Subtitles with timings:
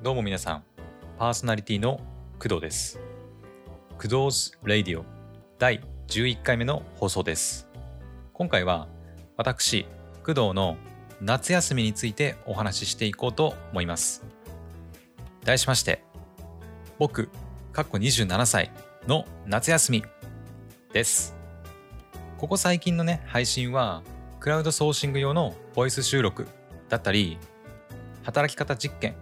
[0.00, 0.62] どうも皆さん、
[1.18, 2.00] パーソナリティの
[2.38, 3.00] 工藤です。
[3.96, 5.02] 工藤 Radio
[5.58, 7.66] 第11回目の放送です。
[8.32, 8.86] 今回は
[9.36, 9.86] 私、
[10.24, 10.76] 工藤の
[11.20, 14.24] 夏休みについてお話ししていこうと思います。
[15.44, 16.04] 題しまして、
[17.00, 17.28] 僕、
[17.72, 18.70] かっこ27歳
[19.08, 20.04] の夏休み
[20.92, 21.34] です。
[22.38, 24.04] ここ最近のね、配信は、
[24.38, 26.46] クラウドソーシング用のボイス収録
[26.88, 27.36] だったり、
[28.22, 29.16] 働き方実験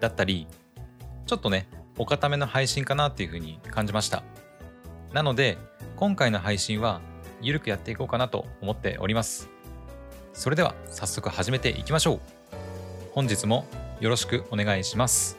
[0.00, 0.46] だったり、
[1.26, 1.68] ちょっとね、
[1.98, 4.22] お固めの配信かなっていうふうに感じました。
[5.12, 5.58] なので、
[5.96, 7.00] 今回の配信は、
[7.42, 9.48] ゆるくやっていこうかなと思っております。
[10.32, 12.20] それでは、早速始めていきましょう。
[13.12, 13.66] 本日も
[14.00, 15.36] よろしくお願いします。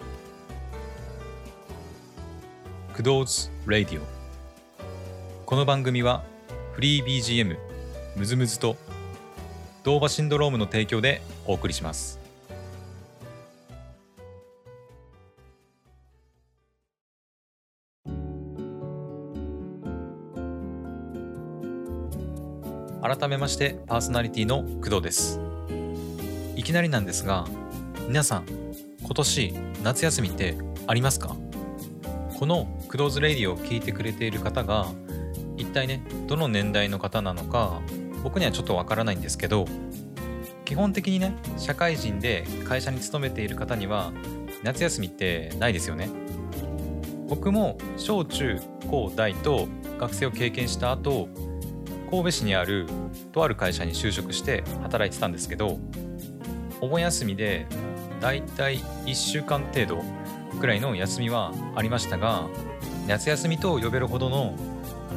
[2.91, 4.01] 工藤 Radio
[5.45, 6.23] この番組は
[6.73, 7.57] フリー BGM
[8.15, 8.75] ムズムズと
[9.84, 12.20] ドーバシンドロームの提供でお送りします。
[23.22, 25.40] 改めましてパーソナリティの工藤です。
[26.55, 27.46] いきなりなんですが、
[28.08, 28.46] 皆さん、
[29.00, 31.36] 今年夏休みってありますか？
[32.40, 34.88] このクドーズレディを聞いてくれている方が
[35.55, 37.80] 一体ねどの年代の方なのか
[38.24, 39.66] 僕にはちょっとわからないんですけど
[40.66, 44.12] 基本的にね社会人で会社に勤めている方には
[44.64, 46.10] 夏休みってないですよね
[47.30, 49.68] 僕も小中高大と
[49.99, 51.30] 学生を経験した後
[52.12, 52.87] 神戸市にある
[53.31, 55.79] とある会社に就職して働いてたんですけど
[56.81, 57.65] お盆休みで
[58.20, 60.03] だいたい1週間程度
[60.59, 62.48] くらいの休みはありましたが
[63.07, 64.56] 夏休みと呼べるほどの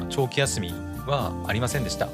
[0.09, 0.73] 長期休み
[1.07, 2.09] はありませんでした。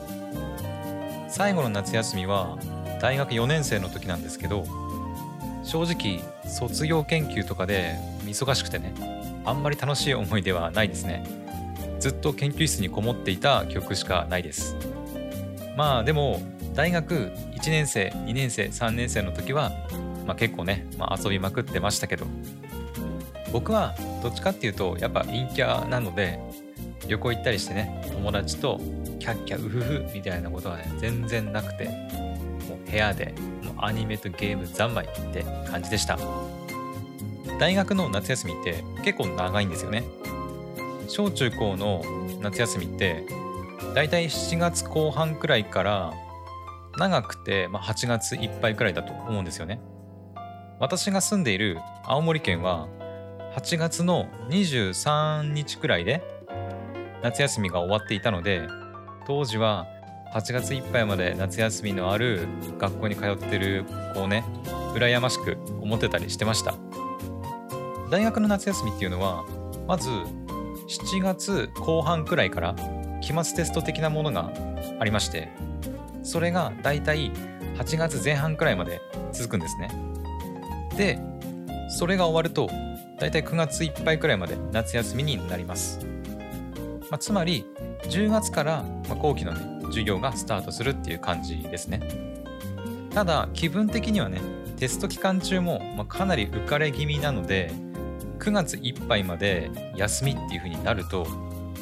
[1.28, 2.58] 最後の夏休みは
[3.00, 4.64] 大学4年生の時なんですけど
[5.62, 8.92] 正直卒業研究とかで忙しくてね
[9.44, 11.39] あんまり楽しい思い出はないですね。
[12.00, 14.76] ずっと研究室にこもっていた記憶しかないです。
[15.76, 16.42] まあでも
[16.74, 19.70] 大学1年生2年生3年生の時は、
[20.26, 22.26] まあ、結構ね、まあ、遊びまくってましたけど。
[23.52, 26.38] 僕はどっちかっていうとやっぱ陰キャなので
[27.08, 28.80] 旅行行ったりしてね友達と
[29.18, 31.88] キャッキャウフフみたいなことはね全然なくて
[32.68, 33.34] もう部屋で
[33.64, 36.18] もうアニメとゲーム三昧って感じでした。
[37.58, 40.04] 大学の夏休みって結構長いんですよね。
[41.10, 42.04] 小中高の
[42.40, 43.26] 夏休みって
[43.96, 46.14] だいたい7月後半くらいから
[46.98, 49.80] 長くて、まあ、8月いっぱいくらいだと思うんですよね。
[50.78, 52.86] 私が住んでいる青森県は
[53.56, 56.22] 8月の23日くらいで
[57.24, 58.68] 夏休みが終わっていたので
[59.26, 59.88] 当時は
[60.32, 62.46] 8月いっぱいまで夏休みのある
[62.78, 63.84] 学校に通ってる
[64.14, 64.44] 子をね
[64.94, 66.76] 羨ましく思ってたりしてました。
[68.12, 69.44] 大学の夏休みっていうのは
[69.88, 70.08] まず
[70.90, 72.74] 7月後半くらいから
[73.20, 74.50] 期末テスト的なものが
[74.98, 75.48] ありまして
[76.24, 77.30] それがだいたい
[77.76, 79.00] 8月前半くらいまで
[79.32, 79.88] 続くんですね。
[80.96, 81.20] で
[81.88, 82.68] それが終わると
[83.20, 86.00] だいたい9月いっぱいくらいまで夏休みになります、
[87.08, 87.64] まあ、つまり
[88.04, 92.00] 10月から、後期のね授業がスタートするっていう感じですね。
[93.14, 94.40] ただ気分的にはね
[94.76, 97.72] テスト期間中も、かなり浮かれ気味なので
[98.40, 101.26] 9月いっぱいまで休みっていう風になると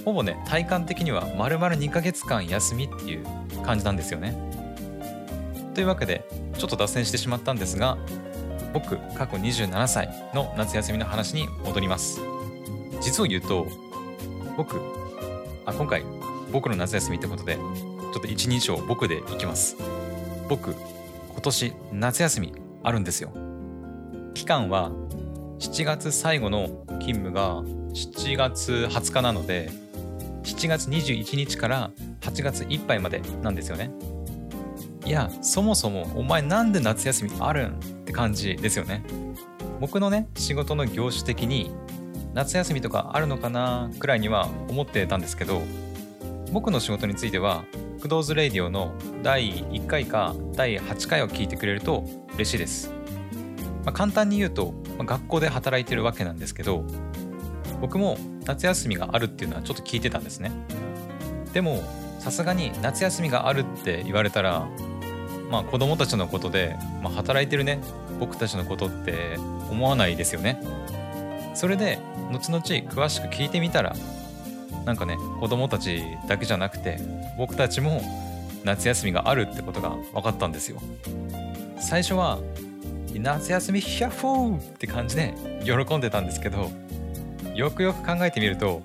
[0.04, 3.24] ほぼね体感的には丸々2ヶ月間休みっていう
[3.62, 4.36] 感じなんですよね。
[5.74, 6.26] というわけで
[6.58, 7.96] ちょっと脱線してしまったんですが
[8.74, 12.20] 僕過去27歳の夏休みの話に戻ります。
[13.00, 13.66] 実を言うと
[14.56, 14.80] 僕
[15.64, 16.02] あ今回
[16.50, 19.76] 僕の夏休みってことでちょっと一人称僕でいきます。
[20.48, 23.30] 僕今年夏休みあるんですよ。
[24.34, 24.90] 期間は
[25.58, 26.68] 7月最後の
[27.00, 29.70] 勤務が7月20日なので
[30.44, 33.90] 7月21日から8月いっぱいまでなんですよね。
[35.04, 39.02] いやそもそもお前なんで夏休みあるんって感じですよね。
[39.80, 41.72] 僕のね仕事の業種的に
[42.34, 45.62] 夏休みとかあるのかなくらいには思ってたんですけど
[46.52, 47.64] 僕の仕事については
[48.00, 48.92] 「クドーズ・レイディオ」の
[49.22, 52.04] 第1回か第8回を聞いてくれると
[52.34, 52.92] 嬉しいです、
[53.88, 56.84] まあ、簡単に言うと、まあ、学校で働いてるわけなんですけど
[57.80, 60.52] 僕も夏休みがあるっていうのはちょっと聞いてたんですね。
[61.54, 61.82] でも
[62.18, 64.68] さすがに夏休みがあるって言われたら
[65.50, 67.80] まあ子供たちのことで、まあ、働いてるね
[68.20, 69.38] 僕たちのことって
[69.70, 70.60] 思わないですよね。
[71.54, 71.98] それで
[72.30, 73.96] 後々詳しく聞いてみたら
[74.84, 76.98] なんかね子供たちだけじゃなくて
[77.38, 78.02] 僕たちも
[78.64, 80.78] 夏休みがあるってことが分かったんですよ。
[81.80, 82.38] 最初は
[83.14, 85.34] 夏休みヒャッフーって感じで
[85.64, 86.70] 喜んでたんですけど
[87.54, 88.82] よくよく考えてみると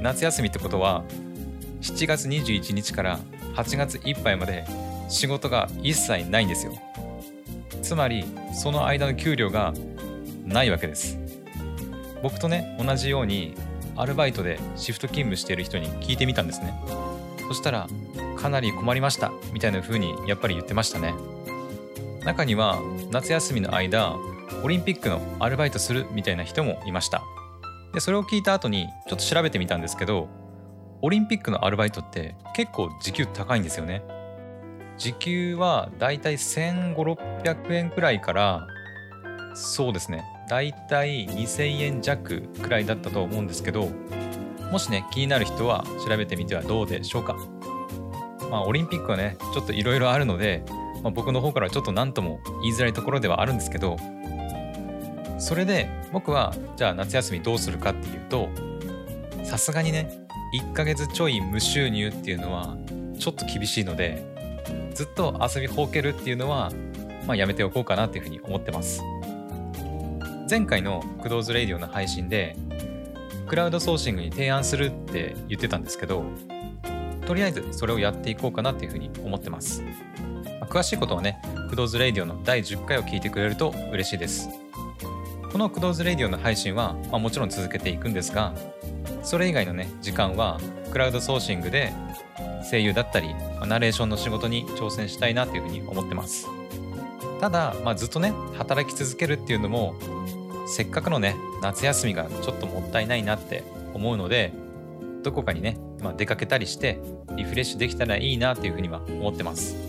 [0.00, 1.02] 夏休みってことは
[1.80, 3.18] 7月21日から
[3.54, 4.64] 8月いっぱいまで
[5.08, 6.78] 仕事が一切ないんですよ。
[7.82, 8.24] つまり
[8.54, 9.72] その間の給料が
[10.44, 11.18] ないわけです。
[12.22, 13.54] 僕とね同じように
[13.96, 16.74] アルバイトでシフト勤務している人に聞いてみたんですね。
[17.48, 17.88] そしたら
[18.36, 21.14] かなり困りましたみたいな風にやっぱり言ってましたね。
[22.24, 22.80] 中には
[23.10, 24.16] 夏休みの間
[24.62, 27.22] オリンピックのアルバイトするみたいな人もいました。
[27.94, 30.28] でそれを聞いた後にちょっと調べてみたんですけど
[31.00, 34.02] オリンピックのアルバイトって結構時給高いんですよね。
[34.98, 38.66] 時給はだいたい1500600円くらいから
[39.54, 40.24] そうですね。
[40.50, 43.88] だいたい2000円弱くらいだったと思うんですけど
[44.72, 47.36] もしね気になる人は調べてみてはどうでしょうか。
[48.50, 50.64] まあオリンピックはねちょっといろいろあるので、
[51.02, 53.96] まあ、僕の方からちょっと何とも言いづらいところではあるんですけど
[55.38, 58.48] それで僕はじゃあ夏休みどうするかっていうと
[59.44, 62.76] さすがにね1ヶ月ちょい無収入っていうのは
[63.18, 64.24] ちょっと厳しいので
[64.94, 66.72] ずっと遊びほうけるっていうのは、
[67.26, 69.02] まあ、やめておこうかなっていうふうに思ってます。
[70.50, 72.56] 前回のクドーズレイディオの配信で
[73.46, 76.24] クラウドソーシングに提案するって言ってたんですけど
[77.26, 79.82] とりあえずそれをやっていこうかなっていうふうに思ってます、
[80.68, 84.48] 詳しいことはねクドーズレイディオの第10回を聞いてくれると嬉しいです。
[85.50, 88.52] このクドーズレディオの配信は、まあ、もちろん続けていくんですが
[89.22, 90.60] それ以外のね時間は
[90.92, 91.92] クラウドソーシングで
[92.70, 96.46] 声優だったり、まあ、ナレーションの仕事に挑戦したいなというふうに思ってます。
[97.40, 99.94] ただ、まあ、ずっとね働き続けるっていうのも
[100.66, 104.52] せっかくのね夏休みがちょっともったいないなって思うので
[105.22, 107.00] どこかにね、まあ、出かけたりして
[107.36, 109.87] リフレッシュできたらいいなっていうふうには思ってます。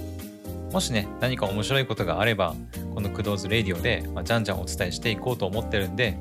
[0.71, 2.55] もしね何か面白いことがあれば
[2.93, 6.17] このクドーズレディオで、まあ、じゃんじゃんお伝えしていこうと思ってるんで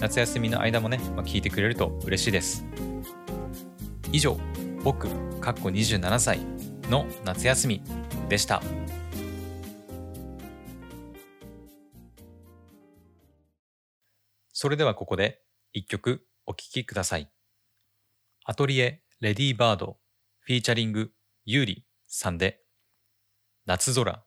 [0.00, 2.64] 夏休みの間もね、まあ、聞いてくれると嬉しいです。
[4.12, 4.36] 以上
[4.82, 5.08] 僕
[5.40, 6.40] かっこ27歳
[6.90, 7.82] の夏休み
[8.28, 8.62] でした。
[14.52, 15.42] それではここで
[15.72, 17.30] 一曲お聴きください。
[18.44, 19.98] アトリエレディーバード
[20.40, 21.10] フィーチャリング
[21.44, 22.65] ユーリさんで
[23.66, 24.25] 夏空。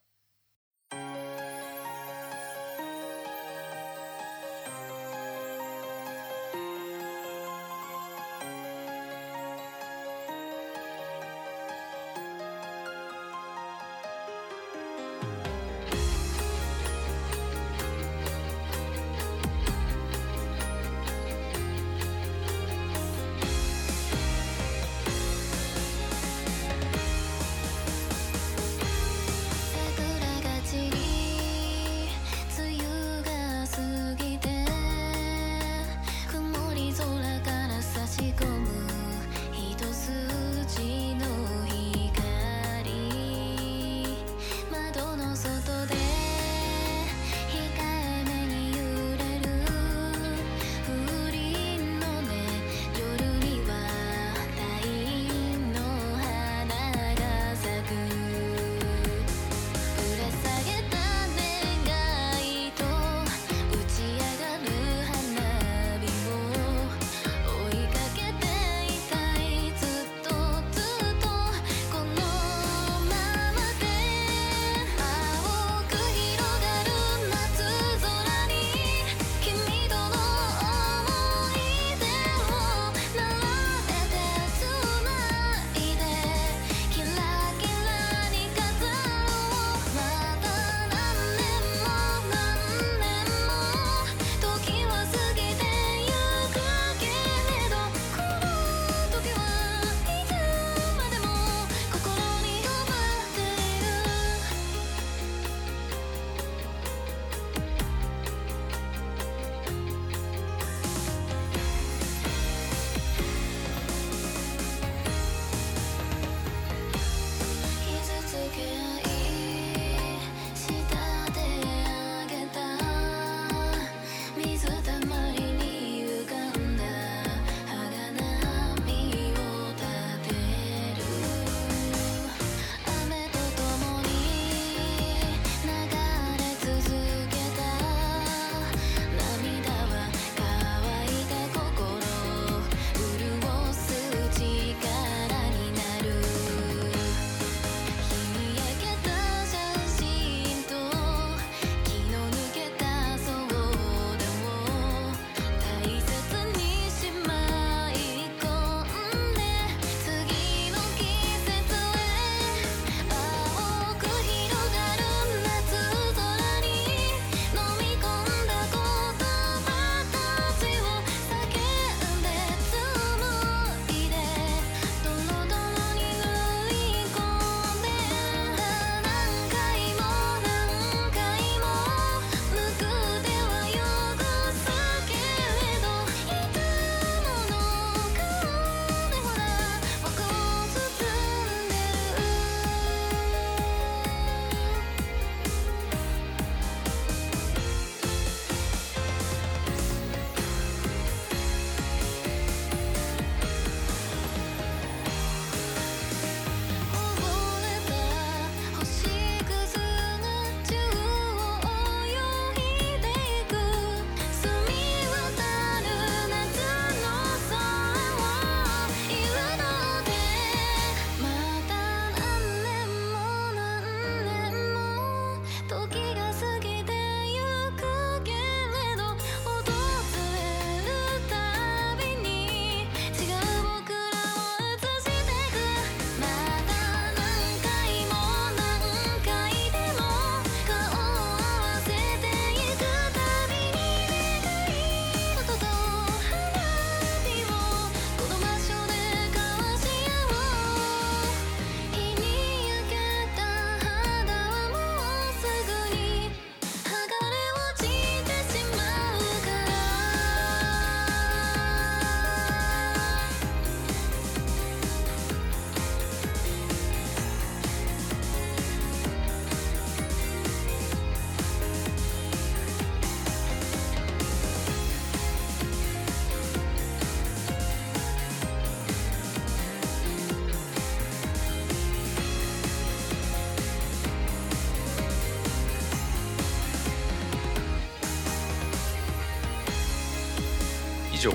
[291.19, 291.33] 上。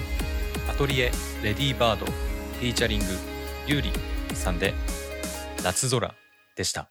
[0.68, 1.12] アトリエ
[1.42, 3.04] レディーバードフィーチャリング
[3.66, 3.92] ユーリ
[4.34, 4.74] さんで
[5.62, 6.14] 夏空
[6.56, 6.88] でした。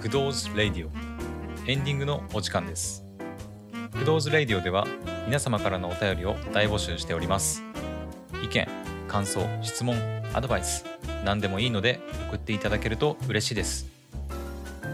[0.00, 0.90] クドーズ・レディオ
[1.66, 3.04] エンディングのお時間です。
[3.92, 4.86] クドーズ・レディオでは
[5.26, 7.62] 皆様からのお便りを大募集しております。
[8.42, 8.68] 意見
[9.08, 9.96] 感想質問
[10.32, 10.84] アドバイス
[11.24, 13.97] 何でもいいので送っていただけると嬉しいです。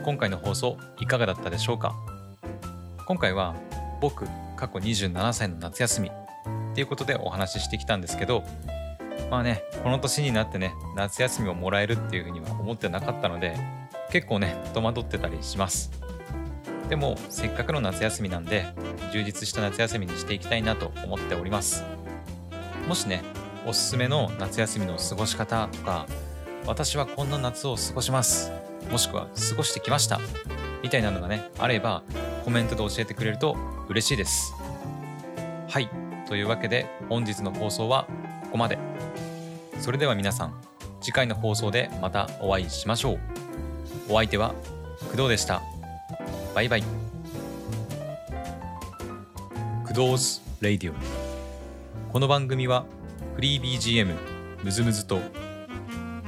[0.04, 1.94] 今回の放送いかがだったでしょうか？
[3.06, 3.54] 今回は
[4.02, 8.44] 僕過去27歳の夏休みっていうことでお話ししてきたんですけど
[9.30, 13.56] まあねこの年になってね夏休みをもらえるっていうふうには思ってなかったので
[14.11, 15.90] 結構ね戸惑ってたりします。
[16.90, 18.66] でもせっかくの夏休みなんで
[19.11, 21.82] 充実した夏休みにしていきたいなと思っております。
[22.87, 23.23] もしね
[23.66, 26.06] おすすめの夏休みの過ごし方とか
[26.66, 28.52] 私はこんな夏を過ごします。
[28.90, 30.20] もしくは過ごしてきました。
[30.82, 32.02] みたいなのがねあれば
[32.44, 33.56] コメントで教えてくれると
[33.88, 34.52] 嬉しいです。
[35.68, 35.88] はい。
[36.28, 38.06] というわけで本日の放送は
[38.44, 38.78] ここまで。
[39.80, 40.54] それでは皆さん
[41.00, 43.18] 次回の放送でまたお会いしましょう。
[44.08, 44.54] お相手は
[45.10, 45.62] 工藤でした。
[46.54, 46.84] バイバイ。
[49.86, 50.94] クドーズ・レイディオ。
[52.12, 52.84] この番組は
[53.34, 54.14] フリー BGM
[54.62, 55.20] ムズムズと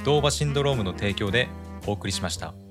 [0.05, 1.49] DOVA-SYNDROME の提供で
[1.87, 2.66] お送りしました。